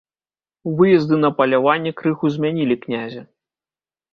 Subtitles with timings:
[0.77, 3.21] Выезды на паляванне крыху змянілі князя.